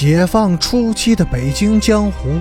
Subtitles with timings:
[0.00, 2.40] 解放初期的北京江湖，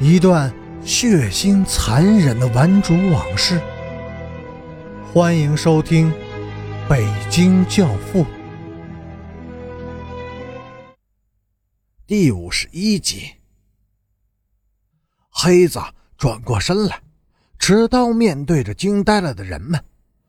[0.00, 0.50] 一段
[0.82, 3.60] 血腥残忍的顽主往事。
[5.12, 6.10] 欢迎收听
[6.88, 8.24] 《北京教父》
[12.06, 13.30] 第五十一集。
[15.28, 15.78] 黑子
[16.16, 17.02] 转过身来，
[17.58, 19.84] 持刀面对着惊呆了的人们，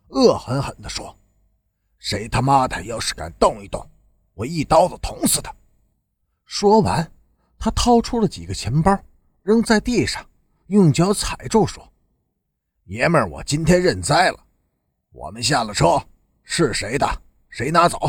[0.10, 1.18] 恶狠狠地说
[1.98, 3.90] ：“谁他妈的要是敢动一动，
[4.34, 5.50] 我一刀子捅死他！”
[6.50, 7.12] 说完，
[7.60, 8.98] 他掏出了几个钱包，
[9.44, 10.28] 扔在地上，
[10.66, 11.94] 用脚踩住，说
[12.86, 14.46] ：“爷们儿，我今天认栽了。
[15.12, 16.04] 我们下了车，
[16.42, 18.00] 是谁的谁拿走。”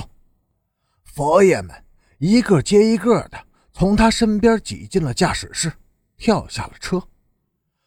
[1.05, 1.85] 佛爷们
[2.17, 3.39] 一个接一个的
[3.75, 5.71] 从他身边挤进了驾驶室，
[6.17, 7.07] 跳下了车。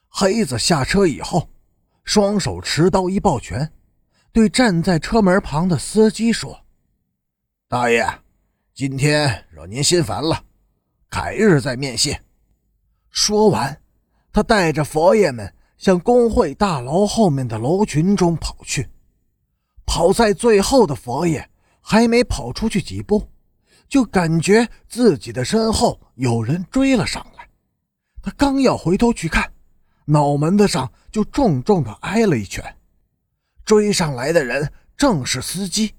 [0.07, 1.49] 黑子下车以后，
[2.03, 3.73] 双手持刀一抱拳，
[4.31, 6.63] 对站在车门旁的司机说
[7.67, 8.07] ：“大爷。”
[8.75, 10.45] 今天惹您心烦了，
[11.07, 12.19] 改日再面谢。
[13.11, 13.79] 说完，
[14.31, 18.89] 他带着佛爷们向工会大楼后面的楼群中跑去。
[19.85, 21.47] 跑在最后的佛爷
[21.81, 23.29] 还没跑出去几步，
[23.87, 27.47] 就感觉自己的身后有人追了上来。
[28.23, 29.53] 他刚要回头去看，
[30.05, 32.75] 脑门子上就重重的挨了一拳。
[33.63, 35.93] 追上来的人正是司机，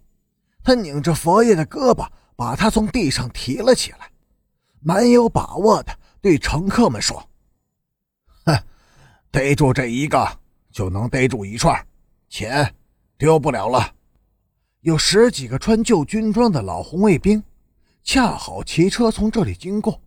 [0.65, 2.05] 他拧着佛爷的胳膊。
[2.37, 4.11] 把他从地上提了起来，
[4.81, 7.29] 蛮有把握的对乘客们说
[8.45, 8.57] ：“哼，
[9.31, 10.27] 逮住这一个
[10.71, 11.87] 就能逮住一串，
[12.29, 12.75] 钱
[13.17, 13.95] 丢不了了。”
[14.83, 17.43] 有十几个穿旧军装的老红卫兵，
[18.03, 20.01] 恰好骑车从这里经过。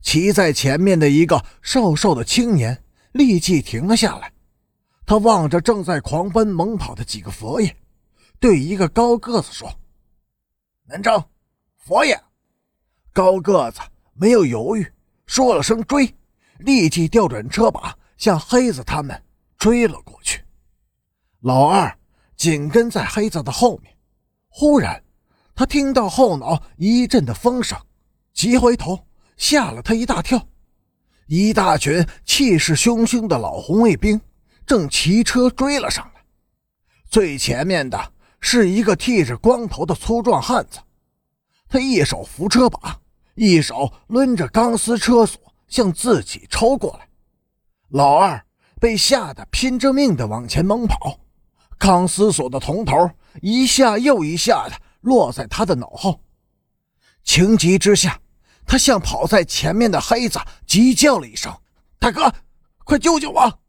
[0.00, 4.32] 骑在前面的一个瘦瘦的青年立即停了下来，
[5.06, 7.76] 他望着正在狂奔猛跑的几个佛爷，
[8.40, 9.72] 对一个高个子说
[10.88, 11.22] ：“南征。”
[11.84, 12.16] 佛爷，
[13.12, 13.80] 高个子
[14.14, 14.86] 没有犹豫，
[15.26, 16.14] 说了声“追”，
[16.60, 19.20] 立即调转车把向黑子他们
[19.58, 20.44] 追了过去。
[21.40, 21.92] 老二
[22.36, 23.92] 紧跟在黑子的后面。
[24.48, 25.02] 忽然，
[25.56, 27.76] 他听到后脑一阵的风声，
[28.32, 29.04] 急回头，
[29.36, 30.40] 吓了他一大跳。
[31.26, 34.20] 一大群气势汹汹的老红卫兵
[34.64, 36.22] 正骑车追了上来，
[37.10, 40.78] 最前面的是一个剃着光头的粗壮汉子。
[41.72, 43.00] 他一手扶车把，
[43.34, 47.08] 一手抡着钢丝车锁向自己抽过来。
[47.88, 48.44] 老二
[48.78, 51.18] 被吓得拼着命的往前猛跑，
[51.78, 56.20] 钢丝锁的铜头一下又一下的落在他的脑后。
[57.24, 58.20] 情急之下，
[58.66, 61.50] 他向跑在前面的黑子急叫了一声
[61.98, 62.30] ：“大哥，
[62.84, 63.60] 快救救我！”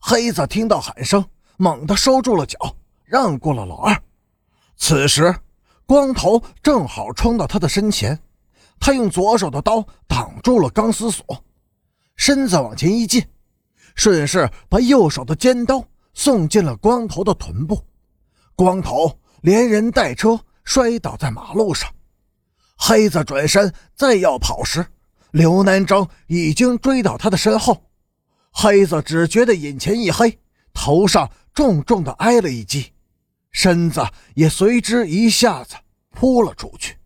[0.00, 1.22] 黑子听到喊声，
[1.58, 2.56] 猛地收住了脚，
[3.04, 4.02] 让过了老二。
[4.78, 5.38] 此时。
[5.88, 8.20] 光头正好冲到他的身前，
[8.78, 11.24] 他用左手的刀挡住了钢丝锁，
[12.14, 13.24] 身子往前一进，
[13.94, 15.82] 顺势把右手的尖刀
[16.12, 17.82] 送进了光头的臀部。
[18.54, 21.90] 光头连人带车摔倒在马路上。
[22.76, 24.84] 黑子转身再要跑时，
[25.30, 27.82] 刘南征已经追到他的身后。
[28.50, 30.38] 黑子只觉得眼前一黑，
[30.74, 32.92] 头上重重的挨了一击。
[33.50, 35.74] 身子也随之一下子
[36.10, 36.96] 扑了出去，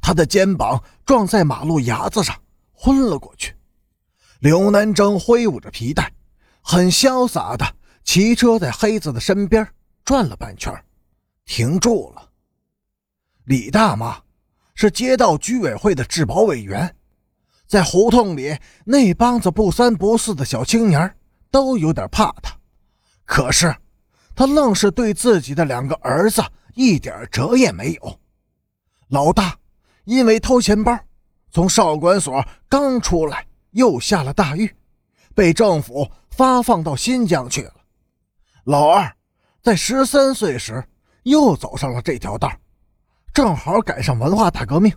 [0.00, 2.36] 他的肩膀撞在马路牙子上，
[2.72, 3.54] 昏了过去。
[4.40, 6.12] 刘南征挥舞着皮带，
[6.60, 9.66] 很潇洒的骑车在黑子的身边
[10.04, 10.74] 转了半圈，
[11.44, 12.30] 停住了。
[13.44, 14.20] 李大妈
[14.74, 16.96] 是街道居委会的治保委员，
[17.66, 21.16] 在胡同里那帮子不三不四的小青年
[21.50, 22.56] 都有点怕他，
[23.24, 23.74] 可是。
[24.34, 26.42] 他愣是对自己的两个儿子
[26.74, 28.20] 一点辙也没有。
[29.08, 29.56] 老大
[30.04, 30.98] 因为偷钱包，
[31.50, 34.74] 从少管所刚出来，又下了大狱，
[35.34, 37.74] 被政府发放到新疆去了。
[38.64, 39.14] 老二
[39.62, 40.82] 在十三岁时
[41.24, 42.50] 又走上了这条道，
[43.34, 44.92] 正好赶上文化大革命，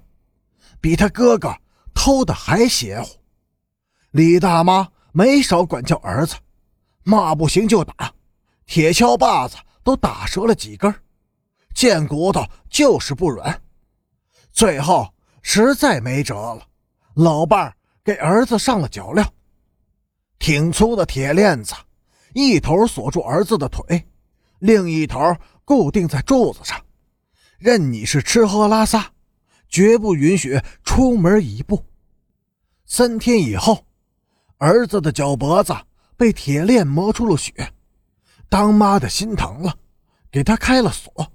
[0.79, 1.53] 比他哥哥
[1.93, 3.09] 偷的还邪乎。
[4.11, 6.35] 李大妈没少管教儿子，
[7.03, 8.11] 骂不行就打。
[8.65, 10.93] 铁锹把子都打折了几根，
[11.73, 13.61] 贱骨头就是不软。
[14.51, 15.07] 最后
[15.41, 16.61] 实在没辙了，
[17.13, 19.25] 老伴儿给儿子上了脚镣，
[20.39, 21.73] 挺粗的铁链子，
[22.33, 24.07] 一头锁住儿子的腿，
[24.59, 26.83] 另一头固定在柱子上，
[27.59, 29.11] 任你是吃喝拉撒，
[29.69, 31.85] 绝不允许出门一步。
[32.85, 33.85] 三天以后，
[34.57, 35.75] 儿子的脚脖子
[36.17, 37.71] 被铁链磨出了血。
[38.49, 39.75] 当妈的心疼了，
[40.31, 41.31] 给他开了锁，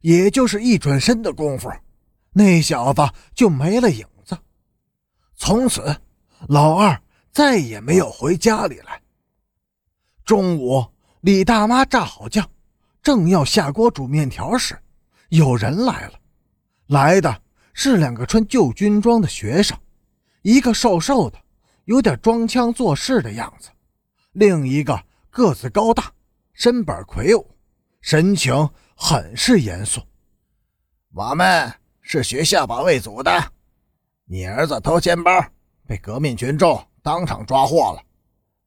[0.00, 1.70] 也就是一转身的功夫，
[2.32, 3.02] 那小子
[3.34, 4.36] 就没了影子。
[5.36, 5.96] 从此，
[6.48, 7.00] 老二
[7.32, 9.00] 再也没有回家里来。
[10.24, 10.84] 中午，
[11.20, 12.48] 李大妈炸好酱，
[13.02, 14.78] 正要下锅煮面条时，
[15.28, 16.14] 有人来了。
[16.86, 17.42] 来的
[17.72, 19.76] 是两个穿旧军装的学生，
[20.42, 21.38] 一个瘦瘦的，
[21.86, 23.70] 有点装腔作势的样子；
[24.32, 26.12] 另一个个子高大，
[26.54, 27.54] 身板魁梧，
[28.00, 30.00] 神情很是严肃。
[31.12, 33.30] 我们是学校保卫组的，
[34.24, 35.30] 你儿子偷钱包，
[35.86, 38.02] 被革命群众当场抓获了。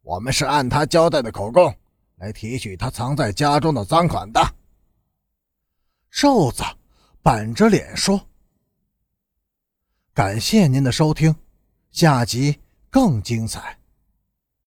[0.04, 1.76] 我们是按他交代的口供
[2.18, 4.40] 来提取他藏在家中的赃款的。
[6.12, 6.64] 瘦子。
[7.20, 8.26] 板着脸说
[10.16, 11.36] ：“感谢您的收听，
[11.92, 12.58] 下集
[12.90, 13.77] 更精彩。”